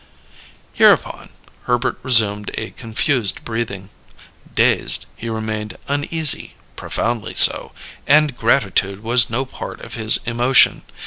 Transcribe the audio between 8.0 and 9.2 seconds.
and gratitude